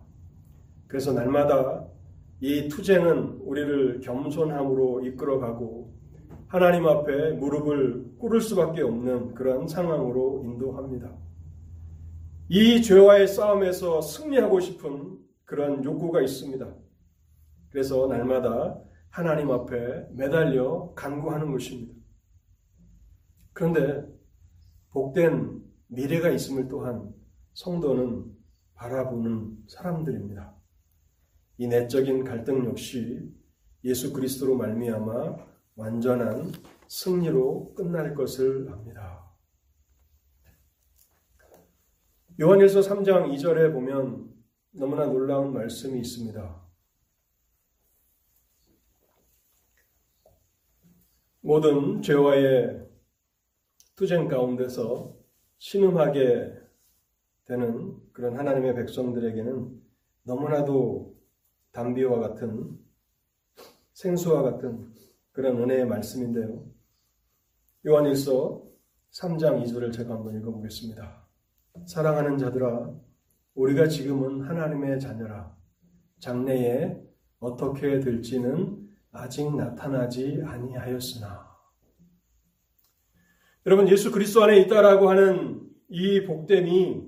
[0.86, 1.88] 그래서 날마다
[2.40, 5.92] 이 투쟁은 우리를 겸손함으로 이끌어가고
[6.46, 11.10] 하나님 앞에 무릎을 꿇을 수밖에 없는 그런 상황으로 인도합니다.
[12.48, 16.68] 이 죄와의 싸움에서 승리하고 싶은 그런 욕구가 있습니다.
[17.72, 18.80] 그래서 날마다
[19.18, 21.92] 하나님 앞에 매달려 간구하는 것입니다.
[23.52, 24.08] 그런데
[24.92, 27.16] 복된 미래가 있음을 또한
[27.54, 28.32] 성도는
[28.76, 30.56] 바라보는 사람들입니다.
[31.58, 33.28] 이 내적인 갈등 역시
[33.84, 35.36] 예수 그리스도로 말미암아
[35.78, 36.52] 완전한
[36.88, 39.34] 승리로 끝날 것을 압니다.
[42.40, 44.32] 요한일서 3장 2절에 보면
[44.74, 46.67] 너무나 놀라운 말씀이 있습니다.
[51.42, 52.86] 모든 죄와의
[53.96, 55.16] 투쟁 가운데서
[55.60, 56.54] 신음하게
[57.46, 59.82] 되는 그런 하나님의 백성들에게는
[60.24, 61.16] 너무나도
[61.72, 62.78] 담비와 같은
[63.94, 64.94] 생수와 같은
[65.32, 66.66] 그런 은혜의 말씀인데요.
[67.86, 68.64] 요한일서
[69.12, 71.28] 3장 2절을 제가 한번 읽어보겠습니다.
[71.86, 72.94] 사랑하는 자들아,
[73.56, 75.56] 우리가 지금은 하나님의 자녀라.
[76.20, 77.02] 장래에
[77.40, 78.77] 어떻게 될지는
[79.18, 81.48] 아직 나타나지 아니하였으나.
[83.66, 87.04] 여러분, 예수 그리스도 안에 있다라고 하는 이 복됨이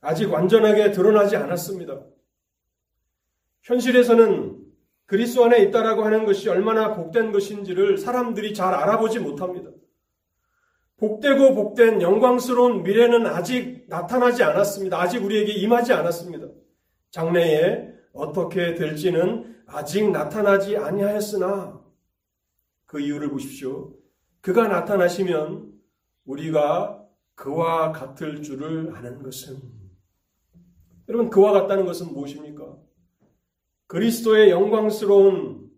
[0.00, 2.00] 아직 완전하게 드러나지 않았습니다.
[3.62, 4.62] 현실에서는
[5.06, 9.70] 그리스도 안에 있다라고 하는 것이 얼마나 복된 것인지를 사람들이 잘 알아보지 못합니다.
[10.98, 15.00] 복되고 복된 영광스러운 미래는 아직 나타나지 않았습니다.
[15.00, 16.48] 아직 우리에게 임하지 않았습니다.
[17.10, 21.82] 장래에 어떻게 될지는 아직 나타나지 아니하였으나
[22.86, 23.94] 그 이유를 보십시오.
[24.40, 25.72] 그가 나타나시면
[26.24, 27.02] 우리가
[27.34, 29.56] 그와 같을 줄을 아는 것은
[31.08, 32.76] 여러분 그와 같다는 것은 무엇입니까?
[33.86, 35.70] 그리스도의 영광스러운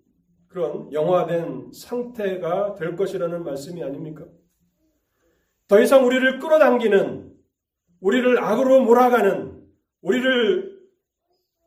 [0.46, 4.24] 그런 영화된 상태가 될 것이라는 말씀이 아닙니까?
[5.68, 7.34] 더 이상 우리를 끌어당기는,
[8.00, 9.66] 우리를 악으로 몰아가는,
[10.00, 10.75] 우리를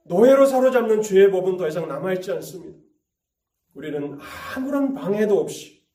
[0.10, 2.78] 노예로 사로잡는 죄의 법은 더 이상 남아있지 않습니다.
[3.76, 4.18] 우리는
[4.56, 5.86] 아무런 방해도 없이,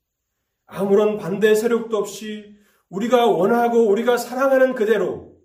[0.67, 2.57] 아무런 반대 세력도 없이
[2.89, 5.37] 우리가 원하고 우리가 사랑하는 그대로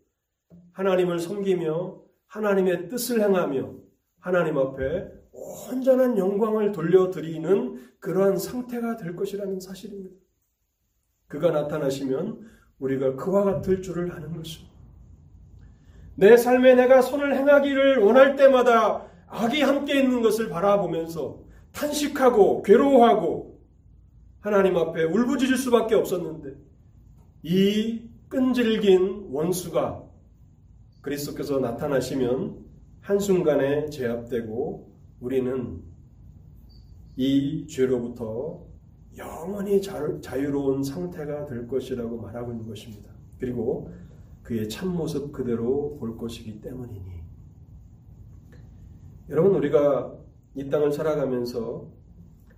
[0.73, 3.73] 하나님을 섬기며 하나님의 뜻을 행하며
[4.19, 10.15] 하나님 앞에 온전한 영광을 돌려드리는 그러한 상태가 될 것이라는 사실입니다.
[11.27, 12.47] 그가 나타나시면
[12.77, 14.68] 우리가 그와 같을 줄을 아는 것입니다.
[16.19, 21.39] 내 삶에 내가 손을 행하기를 원할 때마다 악이 함께 있는 것을 바라보면서
[21.71, 23.57] 탄식하고 괴로워하고
[24.41, 26.55] 하나님 앞에 울부짖을 수밖에 없었는데
[27.43, 30.03] 이 끈질긴 원수가
[31.01, 32.65] 그리스도께서 나타나시면
[32.99, 34.91] 한순간에 제압되고
[35.21, 35.81] 우리는
[37.15, 38.65] 이 죄로부터
[39.17, 43.09] 영원히 자유로운 상태가 될 것이라고 말하고 있는 것입니다.
[43.39, 43.89] 그리고
[44.49, 47.05] 그의 참모습 그대로 볼 것이기 때문이니.
[49.29, 50.17] 여러분, 우리가
[50.55, 51.87] 이 땅을 살아가면서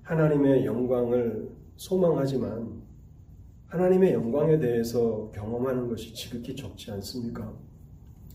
[0.04, 2.82] 하나님의 영광을 소망하지만
[3.68, 7.54] 하나님의 영광에 대해서 경험하는 것이 지극히 적지 않습니까?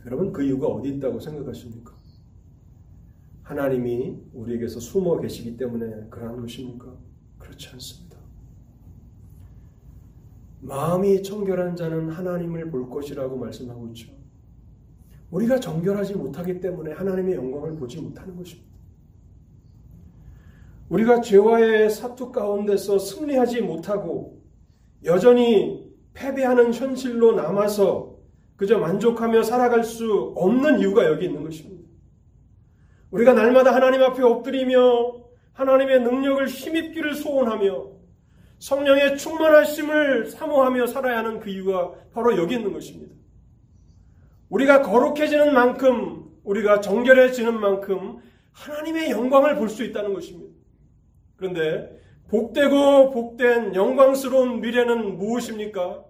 [0.05, 1.95] 여러분, 그 이유가 어디 있다고 생각하십니까?
[3.43, 6.95] 하나님이 우리에게서 숨어 계시기 때문에 그러한 것입니까?
[7.39, 8.06] 그렇지 않습니다.
[10.67, 14.13] 마음이 청결한 자는 하나님을 볼 것이라고 말씀하고 있죠.
[15.31, 18.67] 우리가 정결하지 못하기 때문에 하나님의 영광을 보지 못하는 것입니다.
[20.89, 24.41] 우리가 죄와의 사투 가운데서 승리하지 못하고
[25.05, 28.17] 여전히 패배하는 현실로 남아서
[28.57, 31.87] 그저 만족하며 살아갈 수 없는 이유가 여기 있는 것입니다.
[33.11, 34.81] 우리가 날마다 하나님 앞에 엎드리며
[35.53, 37.96] 하나님의 능력을 힘입기를 소원하며
[38.59, 43.15] 성령의 충만하심을 사모하며 살아야 하는 그 이유가 바로 여기 있는 것입니다.
[44.49, 48.19] 우리가 거룩해지는 만큼, 우리가 정결해지는 만큼
[48.53, 50.55] 하나님의 영광을 볼 수 있다는 것입니다.
[51.37, 56.05] 그런데 복되고 복된 영광스러운 미래는 무엇입니까?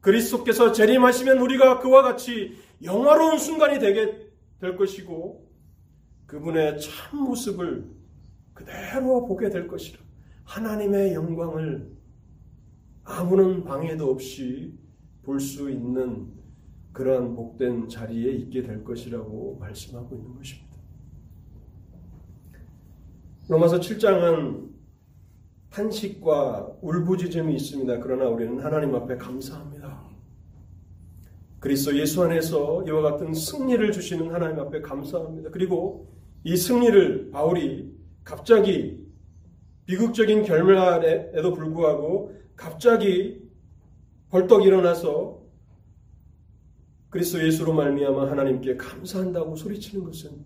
[0.00, 4.28] 그리스도께서 재림하시면 우리가 그와 같이 영화로운 순간이 되게
[4.60, 5.46] 될 것이고
[6.26, 7.84] 그분의 참 모습을
[8.54, 10.07] 그대로 보게 될 것이라.
[10.48, 11.92] 하나님의 영광을
[13.04, 14.74] 아무런 방해도 없이
[15.22, 16.26] 볼 수 있는
[16.92, 20.68] 그러한 복된 자리에 있게 될 것이라고 말씀하고 있는 것입니다.
[23.48, 24.68] 로마서 7장은
[25.70, 28.00] 탄식과 울부짖음이 있습니다.
[28.00, 30.02] 그러나 우리는 하나님 앞에 감사합니다.
[31.60, 35.50] 그리스도 예수 안에서 이와 같은 승리를 주시는 하나님 앞에 감사합니다.
[35.50, 36.08] 그리고
[36.42, 37.94] 이 승리를 바울이
[38.24, 38.97] 갑자기
[39.88, 43.40] 비극적인 결말에도 불구하고 갑자기
[44.28, 45.40] 벌떡 일어나서
[47.08, 50.44] 그리스도 예수로 말미암아 하나님께 감사한다고 소리치는 것은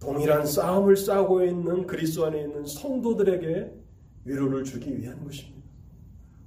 [0.00, 3.70] 동일한 싸움을 싸고 있는 그리스도 안에 있는 성도들에게
[4.24, 5.68] 위로를 주기 위한 것입니다.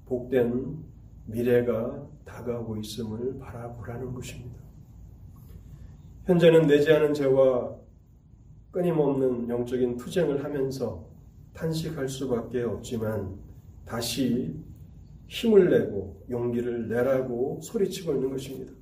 [0.08, 0.84] 복된
[1.28, 4.56] 미래가 다가오고 있음을 바라보라는 것입니다.
[6.26, 7.76] 현재는 내지 않은 죄와
[8.72, 11.15] 끊임없는 영적인 투쟁을 하면서
[11.56, 13.40] 탄식할 수밖에 없지만
[13.86, 14.56] 다시
[15.28, 18.74] 힘을 내고 용기를 내라고 소리치고 있는 것입니다.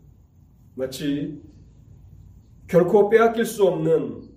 [0.75, 1.41] 마치
[2.67, 4.29] 결코 빼앗길 수 없는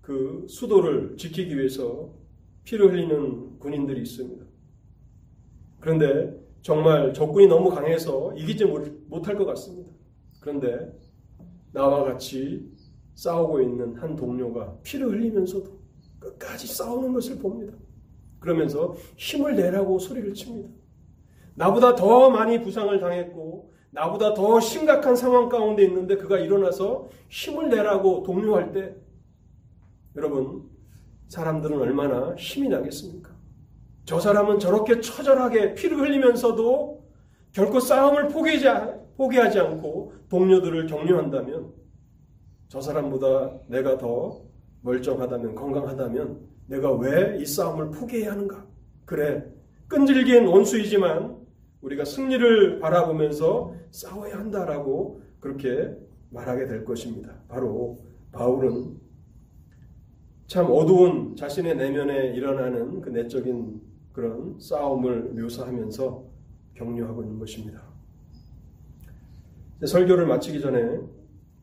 [0.00, 2.14] 그 수도를 지키기 위해서
[2.64, 4.44] 피를 흘리는 군인들이 있습니다.
[5.80, 8.66] 그런데 정말 적군이 너무 강해서 이기지
[9.08, 9.90] 못할 것 같습니다.
[10.40, 10.96] 그런데
[11.72, 12.70] 나와 같이
[13.14, 15.79] 싸우고 있는 한 동료가 피를 흘리면서도
[16.38, 17.74] 끝까지 싸우는 것을 봅니다.
[18.38, 20.68] 그러면서 힘을 내라고 소리를 칩니다.
[21.54, 28.22] 나보다 더 많이 부상을 당했고 나보다 더 심각한 상황 가운데 있는데 그가 일어나서 힘을 내라고
[28.22, 28.94] 독려할 때
[30.16, 30.68] 여러분
[31.28, 33.30] 사람들은 얼마나 힘이 나겠습니까?
[34.04, 37.04] 저 사람은 저렇게 처절하게 피를 흘리면서도
[37.52, 41.72] 결코 싸움을 포기하지, 않고 동료들을 격려한다면
[42.68, 44.49] 저 사람보다 내가 더
[44.82, 48.66] 멀쩡하다면 건강하다면 내가 왜 이 싸움을 포기해야 하는가?
[49.04, 49.44] 그래
[49.88, 51.36] 끈질긴 원수이지만
[51.82, 55.96] 우리가 승리를 바라보면서 싸워야 한다라고 그렇게
[56.30, 57.34] 말하게 될 것입니다.
[57.48, 57.98] 바로
[58.32, 58.98] 바울은
[60.46, 63.80] 참 어두운 자신의 내면에 일어나는 그 내적인
[64.12, 66.24] 그런 싸움을 묘사하면서
[66.74, 67.82] 격려하고 있는 것입니다.
[69.84, 71.00] 설교를 마치기 전에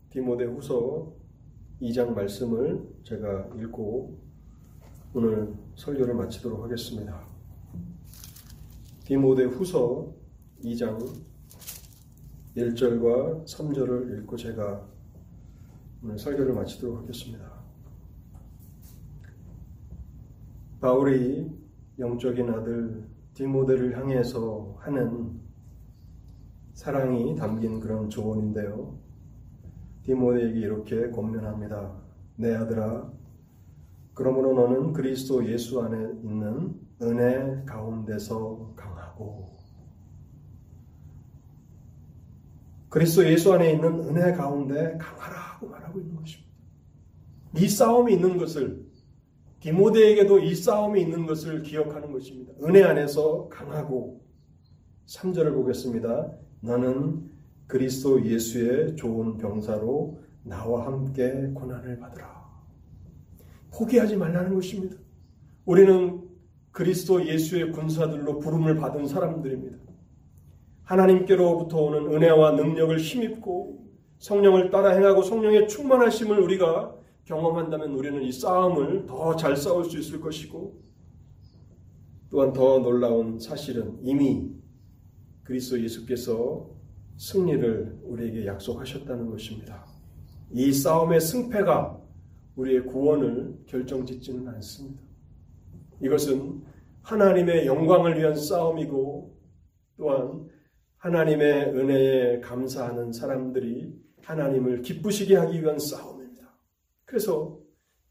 [0.10, 1.14] 디모데 후서
[1.82, 4.18] 2장 말씀을 제가 읽고
[5.14, 7.24] 오늘 설교를 마치도록 하겠습니다.
[9.06, 10.12] 디모데 후서
[10.64, 10.98] 2장
[12.56, 14.88] 1절과 3절을 읽고 제가
[16.04, 17.58] 오늘 설교를 마치도록 하겠습니다.
[20.82, 21.52] 바울이
[22.00, 25.40] 영적인 아들 디모데를 향해서 하는
[26.74, 29.07] 사랑이 담긴 그런 조언인데요.
[30.08, 31.94] 디모데에게 이렇게 권면합니다.
[32.38, 33.12] 내 아들아,
[34.14, 39.58] 그러므로 너는 그리스도 예수 안에 있는 은혜 가운데서 강하고
[42.88, 46.54] 그리스도 예수 안에 있는 은혜 가운데 강하라고 말하고 있는 것입니다.
[47.58, 48.88] 이 싸움이 있는 것을
[49.60, 52.54] 디모데에게도 이 싸움이 있는 것을 기억하는 것입니다.
[52.64, 54.22] 은혜 안에서 강하고
[55.06, 56.32] 3절을 보겠습니다.
[56.62, 57.37] 너는
[57.68, 62.48] 그리스도 예수의 좋은 병사로 나와 함께 고난을 받으라.
[63.72, 64.96] 포기하지 말라는 것입니다.
[65.66, 66.24] 우리는
[66.72, 69.78] 그리스도 예수의 군사들로 부름을 받은 사람들입니다.
[70.84, 73.86] 하나님께로부터 오는 은혜와 능력을 힘입고
[74.20, 76.96] 성령을 따라 행하고 성령의 충만하심을 우리가
[77.26, 80.82] 경험한다면 우리는 이 싸움을 더 잘 싸울 수 있을 것이고
[82.30, 84.50] 또한 더 놀라운 사실은 이미
[85.44, 86.70] 그리스도 예수께서
[87.18, 89.86] 승리를 우리에게 약속하셨다는 것입니다.
[90.52, 92.02] 이 싸움의 승패가
[92.56, 95.02] 우리의 구원을 결정짓지는 않습니다.
[96.02, 96.64] 이것은
[97.02, 99.36] 하나님의 영광을 위한 싸움이고
[99.98, 100.48] 또한
[100.98, 106.58] 하나님의 은혜에 감사하는 사람들이 하나님을 기쁘시게 하기 위한 싸움입니다.
[107.06, 107.60] 그래서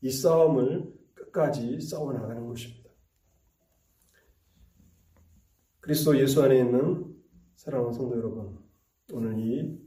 [0.00, 2.90] 이 싸움을 끝까지 싸워나가는 것입니다.
[5.80, 7.14] 그리스도 예수 안에 있는
[7.54, 8.58] 사랑하는 성도 여러분,
[9.12, 9.78] 오늘 이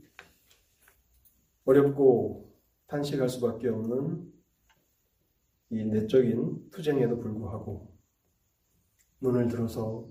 [1.64, 2.56] 어렵고
[2.86, 4.32] 탄식할 수밖에 없는
[5.70, 7.94] 이 내적인 투쟁에도 불구하고
[9.20, 10.08] 눈을 들어서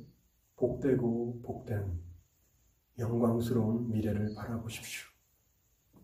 [0.56, 2.00] 복되고 복된
[3.00, 5.08] 영광스러운 미래를 바라보십시오.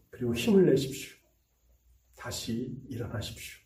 [0.10, 1.16] 그리고 힘을 내십시오.
[2.16, 3.64] 다시 일어나십시오.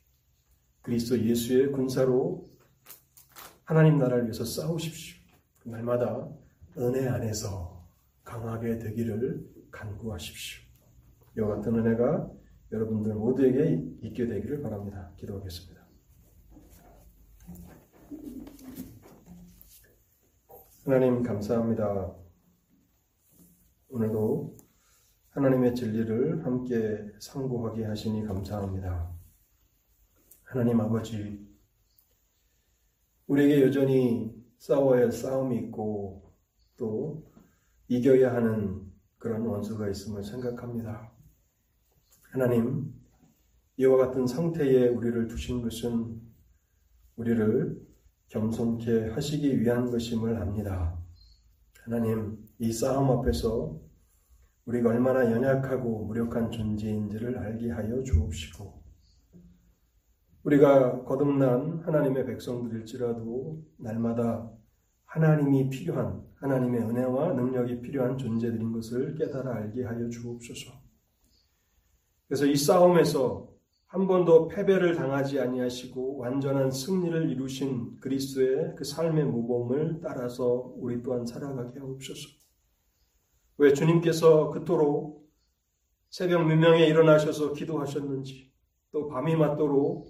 [0.81, 2.49] 그리스도 예수의 군사로
[3.63, 5.17] 하나님 나라를 위해서 싸우십시오.
[5.63, 6.27] 날마다
[6.77, 7.68] 은혜 안에서
[8.29, 10.61] 강하게 되기를 간구하십시오.
[11.35, 12.31] 이와 같은 은혜가
[12.71, 15.11] 여러분들 모두에게 있게 되기를 바랍니다.
[15.17, 15.83] 기도하겠습니다.
[20.85, 22.15] 하나님 감사합니다.
[23.89, 24.57] 오늘도
[25.29, 29.11] 하나님의 진리를 함께 상고하게 하시니 감사합니다.
[30.43, 31.47] 하나님 아버지,
[33.25, 36.31] 우리에게 여전히 싸워야 할 싸움이 있고
[36.77, 37.28] 또
[37.89, 38.83] 이겨야 하는
[39.17, 41.11] 그런 원수가 있음을 생각합니다.
[42.21, 42.93] 하나님,
[43.77, 46.21] 이와 같은 상태에 우리를 두신 것은
[47.15, 47.81] 우리를
[48.27, 50.99] 겸손케 하시기 위한 것임을 압니다.
[51.83, 53.81] 하나님, 이 싸움 앞에서
[54.65, 58.83] 우리가 얼마나 연약하고 무력한 존재인지를 알게 하여 주옵시고,
[60.43, 64.51] 우리가 거듭난 하나님의 백성들일지라도 날마다
[65.05, 70.71] 하나님이 필요한, 하나님의 은혜와 능력이 필요한 존재들인 것을 깨달아 알게 하여 주옵소서.
[72.27, 73.49] 그래서 이 싸움에서
[73.87, 81.25] 한 번도 패배를 당하지 아니하시고 완전한 승리를 이루신 그리스도의 그 삶의 모범을 따라서 우리 또한
[81.25, 82.29] 살아가게 하옵소서.
[83.57, 85.27] 왜 주님께서 그토록
[86.09, 88.51] 새벽 민명에 일어나셔서 기도하셨는지
[88.91, 90.07] 또 밤이 맞도록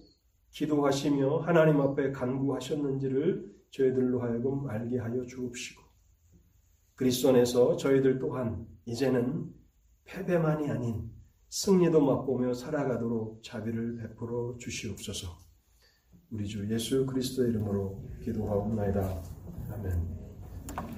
[0.51, 5.88] 기도하시며 하나님 앞에 간구하셨는지를 저희들로 하여금 알게 하여 주옵시고
[6.99, 9.49] 그리스도 안에서 저희들 또한 이제는
[10.03, 11.09] 패배만이 아닌
[11.47, 15.29] 승리도 맛보며 살아가도록 자비를 베풀어 주시옵소서.
[16.29, 19.23] 우리 주 예수 그리스도의 이름으로 기도하옵나이다.
[19.71, 20.18] 아멘.